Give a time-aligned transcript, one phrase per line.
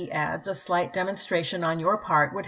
[0.09, 2.39] adds, "a slight demonstration on yom' part would W.